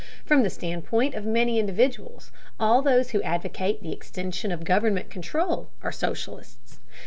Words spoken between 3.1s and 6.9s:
who advocate the extension of government control are socialists.